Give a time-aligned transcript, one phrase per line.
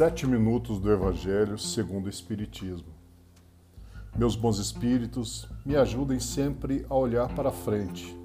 [0.00, 2.88] Sete minutos do Evangelho segundo o Espiritismo.
[4.16, 8.18] Meus bons espíritos, me ajudem sempre a olhar para frente,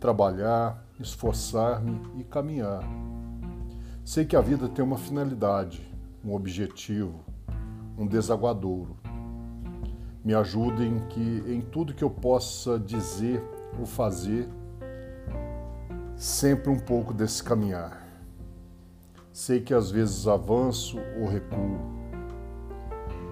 [0.00, 2.82] trabalhar, esforçar-me e caminhar.
[4.02, 5.86] Sei que a vida tem uma finalidade,
[6.24, 7.20] um objetivo,
[7.98, 8.96] um desaguadouro.
[10.24, 13.44] Me ajudem que em tudo que eu possa dizer
[13.78, 14.48] ou fazer,
[16.16, 18.07] sempre um pouco desse caminhar
[19.38, 21.78] Sei que às vezes avanço ou recuo.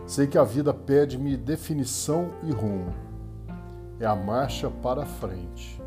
[0.06, 2.94] Sei que a vida pede-me definição e rumo.
[3.98, 5.82] É a marcha para a frente.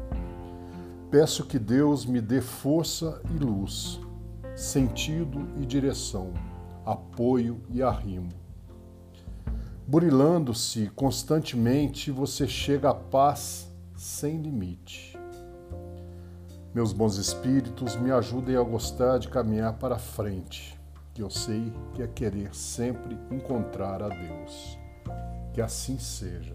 [1.09, 4.01] Peço que Deus me dê força e luz,
[4.57, 6.33] sentido e direção,
[6.85, 8.33] apoio e arrimo.
[9.87, 15.18] Burilando-se constantemente, você chega à paz sem limite.
[16.71, 20.79] Meus bons espíritos, me ajudem a gostar de caminhar para frente,
[21.15, 24.77] que eu sei que é querer sempre encontrar a Deus.
[25.51, 26.53] Que assim seja.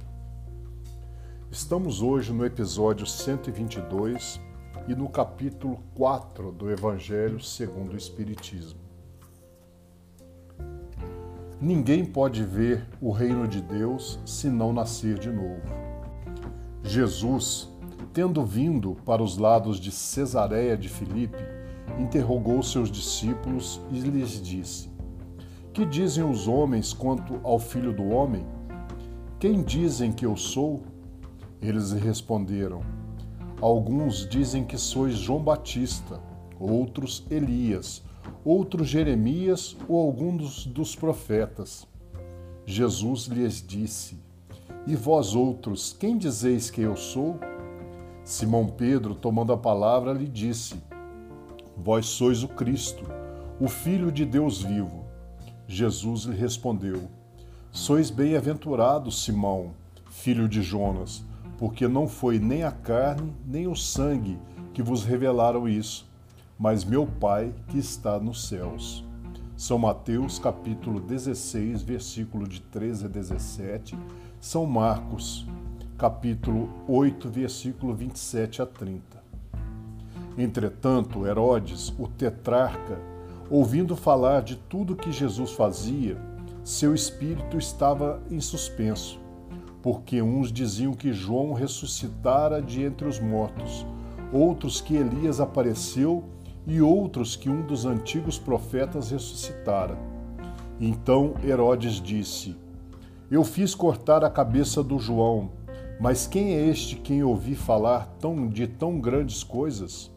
[1.51, 4.41] Estamos hoje no episódio 122
[4.87, 8.78] e no capítulo 4 do Evangelho segundo o Espiritismo.
[11.61, 15.62] Ninguém pode ver o reino de Deus se não nascer de novo.
[16.84, 17.73] Jesus
[18.15, 21.43] tendo vindo para os lados de Cesareia de Filipe,
[21.98, 24.89] interrogou seus discípulos e lhes disse:
[25.73, 28.47] Que dizem os homens quanto ao filho do homem?
[29.41, 30.84] Quem dizem que eu sou?
[31.61, 32.83] Eles responderam:
[33.61, 36.21] Alguns dizem que sois João Batista,
[36.59, 38.01] outros Elias,
[38.45, 41.84] outros Jeremias ou algum dos, dos profetas.
[42.65, 44.21] Jesus lhes disse:
[44.87, 47.41] E vós outros, quem dizeis que eu sou?
[48.25, 50.77] Simão Pedro, tomando a palavra, lhe disse:
[51.77, 53.05] Vós sois o Cristo,
[53.61, 55.05] o Filho de Deus vivo.
[55.69, 57.03] Jesus lhe respondeu:
[57.70, 59.72] Sois bem-aventurado, Simão,
[60.10, 61.22] filho de Jonas,
[61.59, 64.38] porque não foi nem a carne nem o sangue
[64.72, 66.09] que vos revelaram isso,
[66.59, 69.04] mas meu Pai que está nos céus.
[69.54, 73.99] São Mateus capítulo 16, versículo de 13 a 17,
[74.41, 75.47] São Marcos
[76.04, 79.25] capítulo 8, versículo 27 a 30.
[80.37, 83.00] Entretanto, Herodes, o tetrarca,
[83.48, 86.19] ouvindo falar de tudo que Jesus fazia,
[86.62, 89.19] seu espírito estava em suspenso,
[89.82, 93.87] porque uns diziam que João ressuscitara de entre os mortos,
[94.31, 96.22] outros que Elias apareceu
[96.66, 99.97] e outros que um dos antigos profetas ressuscitara.
[100.78, 102.54] Então Herodes disse:
[103.31, 105.63] Eu fiz cortar a cabeça do João
[106.00, 110.10] mas quem é este quem ouvi falar tão, de tão grandes coisas?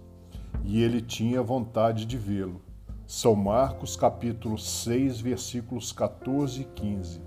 [0.64, 2.62] E ele tinha vontade de vê-lo.
[3.06, 7.22] São Marcos capítulo 6, versículos 14 e 15.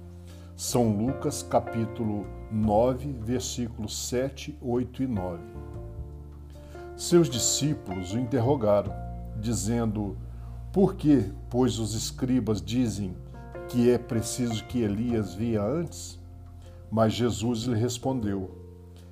[0.55, 5.43] São Lucas capítulo 9, versículos 7, 8 e 9.
[6.99, 8.93] Seus discípulos o interrogaram,
[9.41, 10.19] dizendo:
[10.71, 13.17] Por que, pois, os escribas dizem
[13.71, 16.20] que é preciso que Elias via antes?
[16.91, 18.51] Mas Jesus lhe respondeu: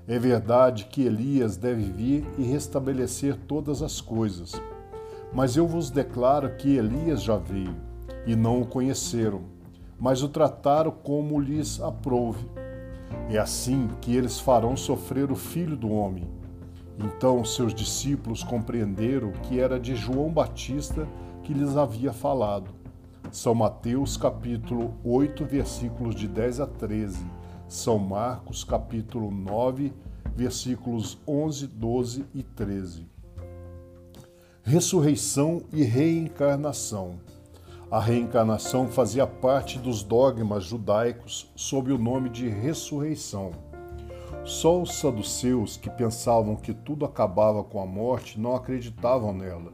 [0.06, 4.60] É verdade que Elias deve vir e restabelecer todas as coisas.
[5.32, 7.76] Mas eu vos declaro que Elias já veio,
[8.26, 9.42] e não o conheceram,
[10.00, 12.48] mas o trataram como lhes aprouve.
[13.30, 16.26] É assim que eles farão sofrer o filho do homem.
[16.98, 21.06] Então seus discípulos compreenderam que era de João Batista
[21.44, 22.70] que lhes havia falado.
[23.30, 27.37] São Mateus capítulo 8, versículos de 10 a 13
[27.68, 29.92] são Marcos, capítulo 9,
[30.34, 33.06] versículos 11, 12 e 13.
[34.62, 37.20] Ressurreição e reencarnação.
[37.90, 43.50] A reencarnação fazia parte dos dogmas judaicos sob o nome de ressurreição.
[44.44, 49.72] Só os saduceus, que pensavam que tudo acabava com a morte, não acreditavam nela.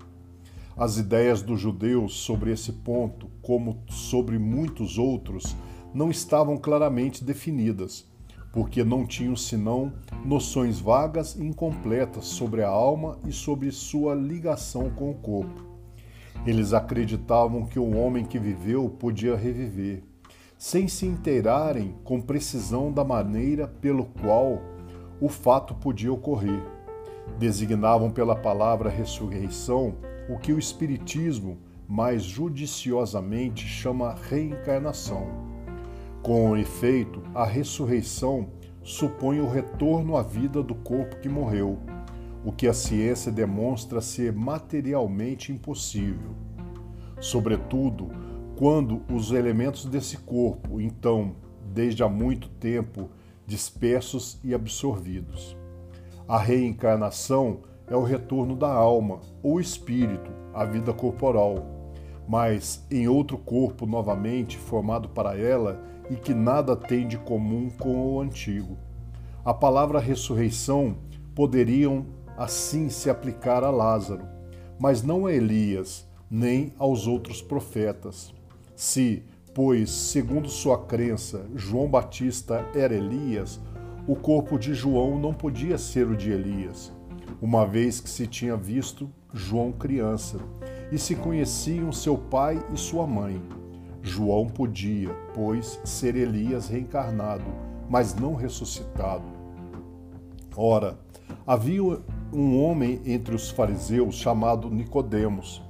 [0.77, 5.55] As ideias dos judeus sobre esse ponto, como sobre muitos outros,
[5.95, 8.05] não estavam claramente definidas,
[8.53, 9.93] porque não tinham senão
[10.25, 15.63] noções vagas e incompletas sobre a alma e sobre sua ligação com o corpo.
[16.45, 20.03] Eles acreditavam que o homem que viveu podia reviver,
[20.59, 24.61] sem se inteirarem com precisão da maneira pelo qual
[25.21, 26.63] o fato podia ocorrer.
[27.39, 29.95] Designavam pela palavra ressurreição
[30.29, 31.59] o que o Espiritismo
[31.89, 35.54] mais judiciosamente chama reencarnação.
[36.25, 38.49] Com efeito, a ressurreição
[38.83, 41.79] supõe o retorno à vida do corpo que morreu,
[42.43, 46.31] o que a ciência demonstra ser materialmente impossível.
[47.21, 48.09] Sobretudo,
[48.57, 53.11] quando os elementos desse corpo, então, desde há muito tempo,
[53.47, 55.55] dispersos e absorvidos.
[56.27, 61.67] A reencarnação é o retorno da alma ou espírito à vida corporal,
[62.27, 68.15] mas em outro corpo novamente formado para ela e que nada tem de comum com
[68.15, 68.77] o antigo.
[69.45, 70.97] A palavra ressurreição
[71.35, 72.07] poderiam
[72.37, 74.27] assim se aplicar a Lázaro,
[74.79, 78.33] mas não a Elias, nem aos outros profetas.
[78.75, 79.23] Se,
[79.55, 83.61] pois, segundo sua crença, João Batista era Elias,
[84.07, 86.93] o corpo de João não podia ser o de Elias,
[87.41, 90.39] uma vez que se tinha visto João criança
[90.93, 93.41] e se conheciam seu pai e sua mãe.
[94.07, 97.47] João podia, pois, ser Elias reencarnado,
[97.89, 99.25] mas não ressuscitado.
[100.55, 100.99] Ora,
[101.47, 101.83] havia
[102.31, 105.63] um homem entre os fariseus chamado Nicodemos,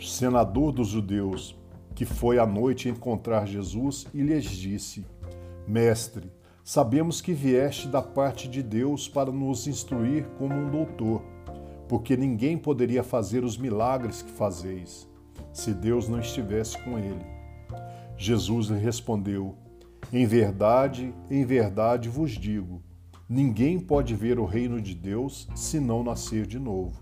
[0.00, 1.54] senador dos judeus,
[1.94, 5.06] que foi à noite encontrar Jesus e lhes disse:
[5.68, 6.32] Mestre,
[6.64, 11.20] sabemos que vieste da parte de Deus para nos instruir como um doutor,
[11.86, 15.06] porque ninguém poderia fazer os milagres que fazeis,
[15.52, 17.33] se Deus não estivesse com ele.
[18.16, 19.56] Jesus lhe respondeu:
[20.12, 22.82] Em verdade, em verdade vos digo,
[23.28, 27.00] ninguém pode ver o reino de Deus se não nascer de novo.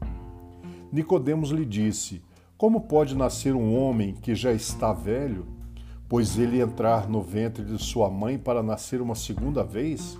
[0.92, 2.22] Nicodemos lhe disse:
[2.62, 5.48] como pode nascer um homem que já está velho,
[6.08, 10.16] pois ele entrar no ventre de sua mãe para nascer uma segunda vez?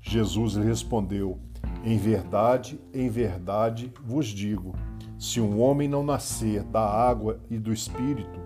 [0.00, 1.38] Jesus lhe respondeu:
[1.84, 4.74] Em verdade, em verdade vos digo:
[5.18, 8.40] se um homem não nascer da água e do espírito,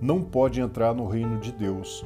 [0.00, 2.04] não pode entrar no reino de Deus.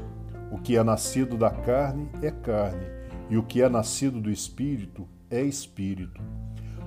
[0.50, 2.86] O que é nascido da carne é carne,
[3.30, 6.22] e o que é nascido do espírito é espírito.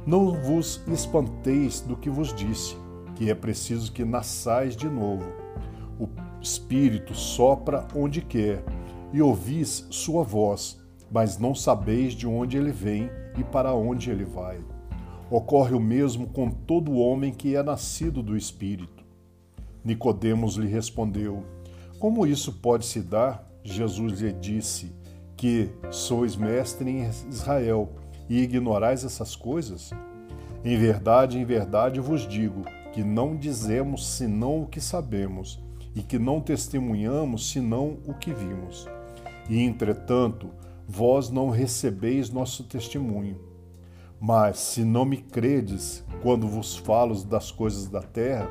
[0.06, 2.78] Não vos espanteis do que vos disse
[3.18, 5.26] que é preciso que nasçais de novo.
[6.00, 6.08] O
[6.40, 8.64] Espírito sopra onde quer,
[9.12, 10.80] e ouvis sua voz,
[11.12, 14.60] mas não sabeis de onde ele vem e para onde ele vai.
[15.32, 18.97] Ocorre o mesmo com todo homem que é nascido do Espírito.
[19.84, 21.44] Nicodemos lhe respondeu:
[22.00, 23.48] Como isso pode se dar?
[23.64, 24.92] Jesus lhe disse:
[25.36, 27.90] Que sois mestre em Israel
[28.30, 29.92] e ignorais essas coisas?
[30.64, 32.64] Em verdade, em verdade vos digo
[32.94, 35.62] que não dizemos senão o que sabemos,
[35.96, 38.88] e que não testemunhamos senão o que vimos.
[39.50, 40.50] E, entretanto,
[40.88, 43.40] vós não recebeis nosso testemunho.
[44.20, 48.50] Mas, se não me credes quando vos falo das coisas da terra,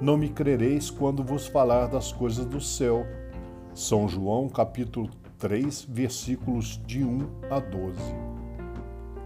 [0.00, 3.06] não me crereis quando vos falar das coisas do céu.
[3.74, 5.08] São João, capítulo
[5.38, 7.98] 3, versículos de 1 a 12.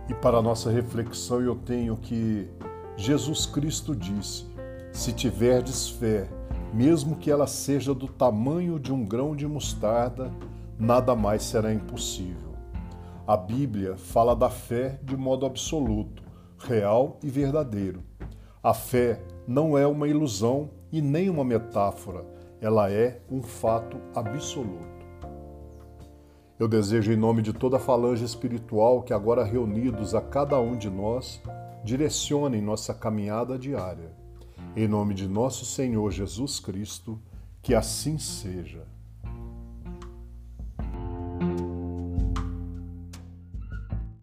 [0.08, 2.48] E para nossa reflexão, eu tenho que
[2.96, 4.46] Jesus Cristo disse:
[4.92, 6.28] se tiverdes fé,
[6.72, 10.32] mesmo que ela seja do tamanho de um grão de mostarda,
[10.78, 12.50] nada mais será impossível.
[13.26, 16.22] A Bíblia fala da fé de modo absoluto,
[16.58, 18.02] real e verdadeiro.
[18.62, 22.24] A fé não é uma ilusão e nem uma metáfora,
[22.60, 25.04] ela é um fato absoluto.
[26.56, 30.76] Eu desejo, em nome de toda a falange espiritual que agora reunidos a cada um
[30.76, 31.42] de nós,
[31.82, 34.20] direcionem nossa caminhada diária
[34.76, 37.20] em nome de nosso Senhor Jesus Cristo,
[37.60, 38.86] que assim seja.